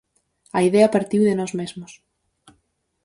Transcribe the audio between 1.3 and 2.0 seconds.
nós mesmos.